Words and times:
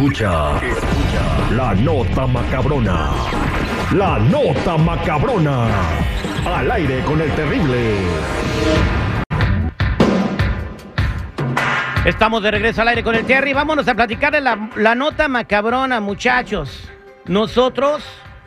Escucha, 0.00 0.58
escucha 0.66 1.50
la 1.54 1.74
nota 1.74 2.26
macabrona. 2.26 3.10
La 3.94 4.18
nota 4.18 4.78
macabrona. 4.78 5.66
Al 6.46 6.70
aire 6.70 7.00
con 7.04 7.20
el 7.20 7.30
terrible. 7.32 7.96
Estamos 12.04 12.42
de 12.42 12.50
regreso 12.50 12.80
al 12.80 12.88
aire 12.88 13.02
con 13.02 13.14
el 13.14 13.26
Terry. 13.26 13.52
Vámonos 13.52 13.86
a 13.88 13.94
platicar 13.94 14.32
de 14.32 14.40
la, 14.40 14.70
la 14.76 14.94
nota 14.94 15.28
macabrona, 15.28 16.00
muchachos. 16.00 16.90
Nosotros 17.26 18.02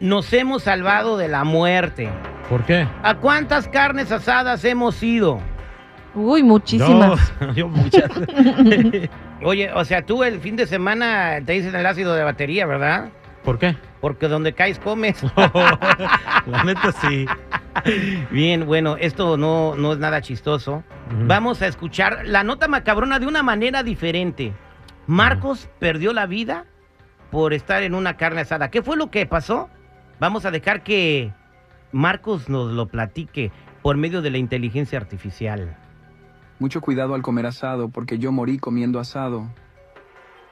nos 0.00 0.32
hemos 0.32 0.62
salvado 0.62 1.18
de 1.18 1.28
la 1.28 1.44
muerte. 1.44 2.10
¿Por 2.48 2.64
qué? 2.64 2.86
¿A 3.02 3.14
cuántas 3.16 3.68
carnes 3.68 4.12
asadas 4.12 4.64
hemos 4.64 5.02
ido? 5.02 5.40
Uy, 6.14 6.42
muchísimas. 6.42 7.32
No, 7.40 7.52
yo 7.54 7.68
muchas. 7.68 8.10
Oye, 9.42 9.72
o 9.72 9.84
sea, 9.84 10.04
tú 10.04 10.22
el 10.22 10.40
fin 10.40 10.56
de 10.56 10.66
semana 10.66 11.40
te 11.44 11.52
dicen 11.52 11.74
el 11.74 11.86
ácido 11.86 12.14
de 12.14 12.22
batería, 12.22 12.66
¿verdad? 12.66 13.10
¿Por 13.42 13.58
qué? 13.58 13.76
Porque 14.00 14.28
donde 14.28 14.52
caes 14.52 14.78
comes. 14.78 15.22
La 16.46 16.64
neta 16.64 16.92
sí. 16.92 17.26
Bien, 18.30 18.64
bueno, 18.66 18.96
esto 18.98 19.36
no, 19.36 19.74
no 19.76 19.92
es 19.92 19.98
nada 19.98 20.20
chistoso. 20.22 20.84
Vamos 21.26 21.60
a 21.60 21.66
escuchar 21.66 22.20
la 22.24 22.44
nota 22.44 22.68
macabrona 22.68 23.18
de 23.18 23.26
una 23.26 23.42
manera 23.42 23.82
diferente. 23.82 24.54
Marcos 25.06 25.68
perdió 25.78 26.12
la 26.12 26.26
vida 26.26 26.64
por 27.30 27.52
estar 27.52 27.82
en 27.82 27.94
una 27.94 28.16
carne 28.16 28.42
asada. 28.42 28.70
¿Qué 28.70 28.82
fue 28.82 28.96
lo 28.96 29.10
que 29.10 29.26
pasó? 29.26 29.68
Vamos 30.20 30.46
a 30.46 30.50
dejar 30.50 30.82
que 30.82 31.32
Marcos 31.94 32.48
nos 32.48 32.72
lo 32.72 32.88
platique 32.88 33.52
por 33.80 33.96
medio 33.96 34.20
de 34.20 34.30
la 34.30 34.38
inteligencia 34.38 34.98
artificial. 34.98 35.76
Mucho 36.58 36.80
cuidado 36.80 37.14
al 37.14 37.22
comer 37.22 37.46
asado 37.46 37.88
porque 37.88 38.18
yo 38.18 38.32
morí 38.32 38.58
comiendo 38.58 38.98
asado. 38.98 39.46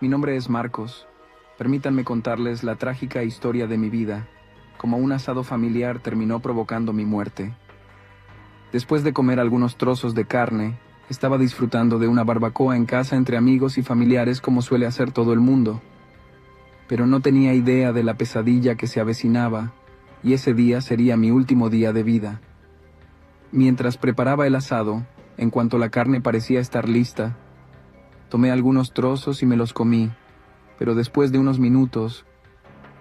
Mi 0.00 0.06
nombre 0.06 0.36
es 0.36 0.48
Marcos. 0.48 1.08
Permítanme 1.58 2.04
contarles 2.04 2.62
la 2.62 2.76
trágica 2.76 3.24
historia 3.24 3.66
de 3.66 3.76
mi 3.76 3.90
vida, 3.90 4.28
como 4.76 4.98
un 4.98 5.10
asado 5.10 5.42
familiar 5.42 5.98
terminó 5.98 6.38
provocando 6.38 6.92
mi 6.92 7.04
muerte. 7.04 7.52
Después 8.70 9.02
de 9.02 9.12
comer 9.12 9.40
algunos 9.40 9.76
trozos 9.76 10.14
de 10.14 10.26
carne, 10.26 10.78
estaba 11.08 11.38
disfrutando 11.38 11.98
de 11.98 12.06
una 12.06 12.22
barbacoa 12.22 12.76
en 12.76 12.86
casa 12.86 13.16
entre 13.16 13.36
amigos 13.36 13.78
y 13.78 13.82
familiares 13.82 14.40
como 14.40 14.62
suele 14.62 14.86
hacer 14.86 15.10
todo 15.10 15.32
el 15.32 15.40
mundo. 15.40 15.82
Pero 16.86 17.08
no 17.08 17.18
tenía 17.18 17.52
idea 17.52 17.92
de 17.92 18.04
la 18.04 18.14
pesadilla 18.14 18.76
que 18.76 18.86
se 18.86 19.00
avecinaba, 19.00 19.72
y 20.22 20.34
ese 20.34 20.54
día 20.54 20.80
sería 20.80 21.16
mi 21.16 21.30
último 21.30 21.68
día 21.70 21.92
de 21.92 22.02
vida. 22.02 22.40
Mientras 23.50 23.96
preparaba 23.96 24.46
el 24.46 24.54
asado, 24.54 25.04
en 25.36 25.50
cuanto 25.50 25.78
la 25.78 25.90
carne 25.90 26.20
parecía 26.20 26.60
estar 26.60 26.88
lista, 26.88 27.36
tomé 28.28 28.50
algunos 28.50 28.92
trozos 28.92 29.42
y 29.42 29.46
me 29.46 29.56
los 29.56 29.72
comí, 29.72 30.10
pero 30.78 30.94
después 30.94 31.32
de 31.32 31.38
unos 31.38 31.58
minutos 31.58 32.24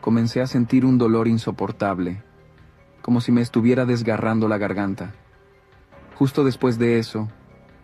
comencé 0.01 0.41
a 0.41 0.47
sentir 0.47 0.85
un 0.85 0.97
dolor 0.97 1.27
insoportable, 1.27 2.23
como 3.01 3.21
si 3.21 3.31
me 3.31 3.41
estuviera 3.41 3.85
desgarrando 3.85 4.47
la 4.47 4.57
garganta. 4.57 5.13
Justo 6.15 6.43
después 6.43 6.77
de 6.77 6.99
eso, 6.99 7.29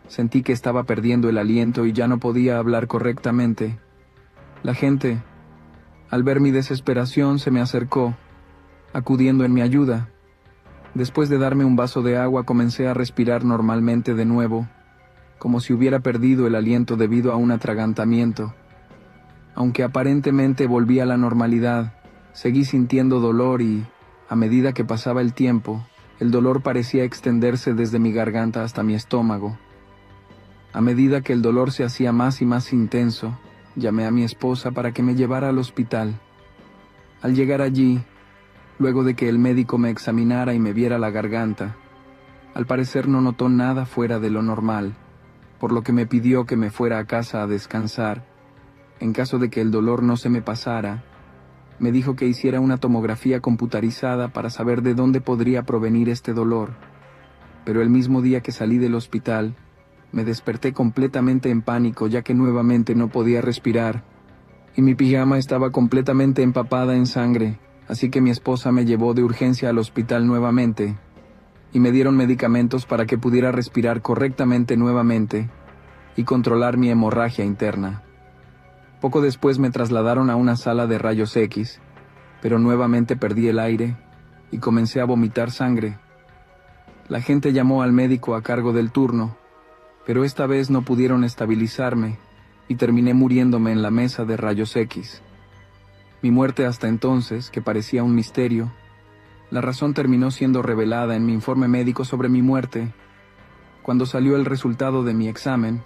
sentí 0.08 0.44
que 0.44 0.54
estaba 0.54 0.84
perdiendo 0.84 1.30
el 1.30 1.38
aliento 1.38 1.86
y 1.86 1.94
ya 1.94 2.08
no 2.08 2.20
podía 2.20 2.58
hablar 2.58 2.88
correctamente. 2.88 3.78
La 4.64 4.74
gente, 4.74 5.22
al 6.10 6.24
ver 6.24 6.40
mi 6.40 6.52
desesperación, 6.52 7.40
se 7.40 7.52
me 7.52 7.62
acercó, 7.62 8.16
acudiendo 8.94 9.46
en 9.46 9.54
mi 9.54 9.62
ayuda. 9.62 10.10
Después 10.94 11.30
de 11.30 11.38
darme 11.38 11.66
un 11.66 11.76
vaso 11.76 12.02
de 12.02 12.18
agua 12.18 12.44
comencé 12.44 12.88
a 12.88 12.94
respirar 12.94 13.44
normalmente 13.44 14.14
de 14.14 14.26
nuevo, 14.26 14.68
como 15.38 15.60
si 15.60 15.74
hubiera 15.74 16.00
perdido 16.00 16.48
el 16.48 16.56
aliento 16.56 16.96
debido 16.96 17.32
a 17.32 17.36
un 17.36 17.52
atragantamiento. 17.52 18.54
Aunque 19.54 19.84
aparentemente 19.84 20.68
volví 20.68 21.00
a 21.00 21.06
la 21.06 21.18
normalidad, 21.18 21.94
seguí 22.34 22.66
sintiendo 22.66 23.20
dolor 23.20 23.62
y, 23.62 23.86
a 24.30 24.36
medida 24.36 24.74
que 24.74 24.86
pasaba 24.86 25.22
el 25.22 25.34
tiempo, 25.34 25.86
el 26.20 26.32
dolor 26.32 26.62
parecía 26.62 27.04
extenderse 27.04 27.74
desde 27.74 28.00
mi 28.00 28.12
garganta 28.12 28.64
hasta 28.64 28.84
mi 28.84 28.96
estómago. 28.96 29.58
A 30.74 30.82
medida 30.82 31.22
que 31.22 31.34
el 31.34 31.42
dolor 31.42 31.72
se 31.72 31.84
hacía 31.84 32.12
más 32.12 32.42
y 32.42 32.46
más 32.46 32.74
intenso, 32.74 33.38
llamé 33.76 34.06
a 34.06 34.12
mi 34.12 34.24
esposa 34.24 34.72
para 34.72 34.92
que 34.92 35.04
me 35.04 35.16
llevara 35.16 35.50
al 35.50 35.60
hospital. 35.60 36.20
Al 37.22 37.36
llegar 37.36 37.62
allí, 37.62 38.02
luego 38.80 39.04
de 39.04 39.16
que 39.16 39.30
el 39.30 39.40
médico 39.40 39.78
me 39.78 39.90
examinara 39.90 40.54
y 40.54 40.60
me 40.60 40.74
viera 40.74 40.98
la 41.00 41.10
garganta, 41.10 41.76
al 42.54 42.66
parecer 42.66 43.08
no 43.08 43.22
notó 43.22 43.50
nada 43.50 43.86
fuera 43.86 44.20
de 44.20 44.30
lo 44.30 44.42
normal, 44.42 44.96
por 45.60 45.72
lo 45.72 45.84
que 45.84 45.94
me 45.94 46.06
pidió 46.06 46.46
que 46.46 46.58
me 46.58 46.72
fuera 46.72 47.00
a 47.00 47.06
casa 47.06 47.44
a 47.44 47.48
descansar. 47.48 48.26
En 49.00 49.14
caso 49.14 49.38
de 49.38 49.50
que 49.50 49.62
el 49.62 49.70
dolor 49.70 50.02
no 50.02 50.18
se 50.18 50.30
me 50.30 50.42
pasara, 50.42 51.04
me 51.80 51.92
dijo 51.92 52.16
que 52.16 52.26
hiciera 52.26 52.60
una 52.60 52.78
tomografía 52.78 53.42
computarizada 53.42 54.30
para 54.30 54.50
saber 54.50 54.82
de 54.82 54.96
dónde 54.96 55.22
podría 55.22 55.64
provenir 55.64 56.10
este 56.10 56.34
dolor. 56.34 56.72
Pero 57.64 57.82
el 57.82 57.90
mismo 57.90 58.22
día 58.22 58.42
que 58.42 58.52
salí 58.52 58.80
del 58.80 58.96
hospital, 58.96 59.56
me 60.12 60.24
desperté 60.24 60.74
completamente 60.74 61.52
en 61.52 61.62
pánico 61.62 62.08
ya 62.08 62.24
que 62.24 62.34
nuevamente 62.34 62.96
no 62.96 63.10
podía 63.10 63.42
respirar, 63.42 64.04
y 64.76 64.82
mi 64.82 64.96
pijama 64.96 65.38
estaba 65.38 65.72
completamente 65.72 66.42
empapada 66.42 66.96
en 66.96 67.06
sangre, 67.06 67.60
así 67.88 68.10
que 68.10 68.22
mi 68.22 68.30
esposa 68.30 68.72
me 68.72 68.86
llevó 68.86 69.14
de 69.14 69.24
urgencia 69.24 69.70
al 69.70 69.78
hospital 69.78 70.28
nuevamente, 70.28 70.98
y 71.74 71.80
me 71.80 71.92
dieron 71.92 72.16
medicamentos 72.16 72.86
para 72.86 73.06
que 73.06 73.18
pudiera 73.18 73.52
respirar 73.52 74.02
correctamente 74.02 74.78
nuevamente 74.78 75.50
y 76.16 76.24
controlar 76.24 76.78
mi 76.78 76.90
hemorragia 76.90 77.46
interna. 77.46 78.04
Poco 79.02 79.22
después 79.22 79.60
me 79.60 79.70
trasladaron 79.70 80.30
a 80.30 80.36
una 80.36 80.56
sala 80.56 80.88
de 80.88 80.98
rayos 80.98 81.36
X, 81.36 81.80
pero 82.42 82.58
nuevamente 82.58 83.16
perdí 83.16 83.48
el 83.48 83.60
aire 83.60 83.96
y 84.52 84.58
comencé 84.58 85.02
a 85.02 85.06
vomitar 85.06 85.52
sangre. 85.52 85.98
La 87.10 87.22
gente 87.22 87.54
llamó 87.54 87.84
al 87.84 87.94
médico 87.94 88.36
a 88.36 88.42
cargo 88.42 88.74
del 88.74 88.92
turno, 88.92 89.38
pero 90.06 90.24
esta 90.24 90.48
vez 90.48 90.70
no 90.70 90.82
pudieron 90.82 91.24
estabilizarme 91.24 92.18
y 92.68 92.76
terminé 92.76 93.14
muriéndome 93.14 93.72
en 93.72 93.82
la 93.82 93.92
mesa 93.92 94.26
de 94.26 94.36
rayos 94.36 94.76
X. 94.76 95.22
Mi 96.22 96.32
muerte 96.32 96.66
hasta 96.66 96.88
entonces, 96.88 97.52
que 97.52 97.62
parecía 97.62 98.04
un 98.04 98.16
misterio, 98.16 98.72
la 99.50 99.62
razón 99.62 99.94
terminó 99.94 100.32
siendo 100.32 100.62
revelada 100.62 101.16
en 101.16 101.26
mi 101.26 101.34
informe 101.34 101.68
médico 101.68 102.06
sobre 102.06 102.28
mi 102.28 102.42
muerte. 102.42 102.94
Cuando 103.84 104.06
salió 104.06 104.36
el 104.36 104.46
resultado 104.46 105.04
de 105.04 105.14
mi 105.14 105.28
examen, 105.28 105.84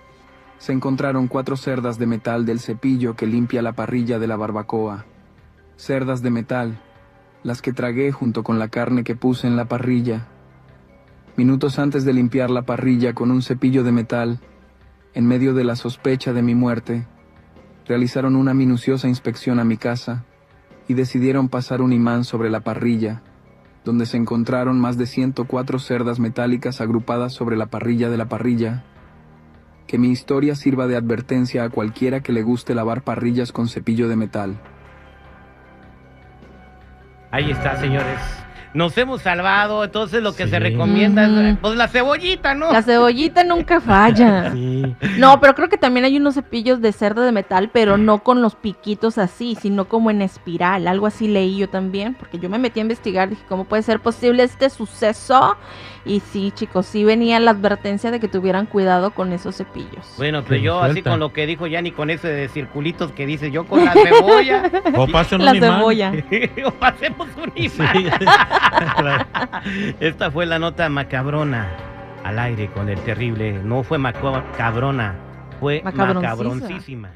se 0.57 0.73
encontraron 0.73 1.27
cuatro 1.27 1.57
cerdas 1.57 1.99
de 1.99 2.07
metal 2.07 2.45
del 2.45 2.59
cepillo 2.59 3.15
que 3.15 3.27
limpia 3.27 3.61
la 3.61 3.73
parrilla 3.73 4.19
de 4.19 4.27
la 4.27 4.35
barbacoa. 4.35 5.05
Cerdas 5.75 6.21
de 6.21 6.29
metal, 6.29 6.79
las 7.43 7.61
que 7.61 7.73
tragué 7.73 8.11
junto 8.11 8.43
con 8.43 8.57
la 8.57 8.69
carne 8.69 9.03
que 9.03 9.15
puse 9.15 9.47
en 9.47 9.55
la 9.55 9.65
parrilla. 9.65 10.27
Minutos 11.35 11.77
antes 11.79 12.05
de 12.05 12.13
limpiar 12.13 12.49
la 12.49 12.61
parrilla 12.63 13.13
con 13.13 13.31
un 13.31 13.41
cepillo 13.41 13.83
de 13.83 13.91
metal, 13.91 14.39
en 15.13 15.27
medio 15.27 15.53
de 15.53 15.63
la 15.63 15.75
sospecha 15.75 16.33
de 16.33 16.41
mi 16.41 16.55
muerte, 16.55 17.05
realizaron 17.91 18.37
una 18.37 18.53
minuciosa 18.53 19.09
inspección 19.09 19.59
a 19.59 19.65
mi 19.65 19.75
casa 19.75 20.23
y 20.87 20.93
decidieron 20.93 21.49
pasar 21.49 21.81
un 21.81 21.91
imán 21.91 22.23
sobre 22.23 22.49
la 22.49 22.61
parrilla, 22.61 23.21
donde 23.83 24.05
se 24.05 24.15
encontraron 24.15 24.79
más 24.79 24.97
de 24.97 25.05
104 25.05 25.77
cerdas 25.77 26.17
metálicas 26.17 26.79
agrupadas 26.79 27.33
sobre 27.33 27.57
la 27.57 27.65
parrilla 27.65 28.09
de 28.09 28.15
la 28.15 28.29
parrilla. 28.29 28.85
Que 29.87 29.97
mi 29.97 30.09
historia 30.09 30.55
sirva 30.55 30.87
de 30.87 30.95
advertencia 30.95 31.65
a 31.65 31.69
cualquiera 31.69 32.21
que 32.21 32.31
le 32.31 32.43
guste 32.43 32.75
lavar 32.75 33.01
parrillas 33.01 33.51
con 33.51 33.67
cepillo 33.67 34.07
de 34.07 34.15
metal. 34.15 34.57
Ahí 37.29 37.51
está, 37.51 37.75
señores. 37.75 38.40
Nos 38.73 38.97
hemos 38.97 39.21
salvado, 39.21 39.83
entonces 39.83 40.23
lo 40.23 40.33
que 40.33 40.47
se 40.47 40.59
recomienda 40.59 41.25
es 41.25 41.57
pues 41.57 41.75
la 41.75 41.87
cebollita, 41.87 42.53
¿no? 42.53 42.71
La 42.71 42.81
cebollita 42.81 43.43
nunca 43.43 43.81
falla. 43.81 44.51
Sí. 44.61 44.95
No, 45.17 45.39
pero 45.39 45.55
creo 45.55 45.69
que 45.69 45.77
también 45.77 46.05
hay 46.05 46.17
unos 46.17 46.35
cepillos 46.35 46.81
de 46.81 46.91
cerdo 46.91 47.21
de 47.21 47.31
metal, 47.31 47.69
pero 47.71 47.97
no 47.97 48.23
con 48.23 48.41
los 48.41 48.55
piquitos 48.55 49.17
así, 49.17 49.55
sino 49.59 49.85
como 49.85 50.11
en 50.11 50.21
espiral. 50.21 50.87
Algo 50.87 51.07
así 51.07 51.27
leí 51.27 51.57
yo 51.57 51.69
también, 51.69 52.15
porque 52.15 52.37
yo 52.37 52.49
me 52.49 52.57
metí 52.57 52.79
a 52.79 52.83
investigar, 52.83 53.29
dije, 53.29 53.43
¿cómo 53.47 53.65
puede 53.65 53.83
ser 53.83 53.99
posible 53.99 54.43
este 54.43 54.69
suceso? 54.69 55.57
Y 56.03 56.19
sí, 56.19 56.51
chicos, 56.55 56.87
sí 56.87 57.03
venía 57.03 57.39
la 57.39 57.51
advertencia 57.51 58.09
de 58.09 58.19
que 58.19 58.27
tuvieran 58.27 58.65
cuidado 58.65 59.11
con 59.11 59.33
esos 59.33 59.55
cepillos. 59.57 60.13
Bueno, 60.17 60.43
pero 60.47 60.59
yo 60.61 60.81
así 60.81 61.03
con 61.03 61.19
lo 61.19 61.31
que 61.31 61.45
dijo 61.45 61.67
Yanni, 61.67 61.91
con 61.91 62.09
ese 62.09 62.27
de 62.27 62.47
circulitos 62.47 63.11
que 63.11 63.25
dice 63.27 63.51
yo 63.51 63.65
con 63.65 63.85
la 63.85 63.93
cebolla, 63.93 64.63
O 64.97 65.07
pasen 65.07 65.45
La 65.45 65.51
un 65.51 65.57
imán. 65.57 65.77
cebolla. 65.79 66.13
o 66.65 66.71
pasemos 66.71 67.27
un 67.37 67.51
imán. 67.55 68.11
Esta 69.99 70.31
fue 70.31 70.45
la 70.45 70.57
nota 70.59 70.89
macabrona 70.89 71.67
al 72.23 72.39
aire 72.39 72.67
con 72.71 72.89
el 72.89 72.99
terrible. 73.01 73.53
No 73.63 73.83
fue 73.83 73.97
macabrona, 73.97 75.15
fue 75.59 75.81
Macabroncísima. 75.83 76.29
macabroncísima. 76.59 77.09